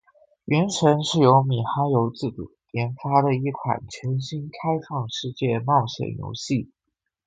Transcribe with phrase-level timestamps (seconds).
[0.45, 6.71] 《原神》是由米哈游自主研发的一款全新开放世界冒险游戏。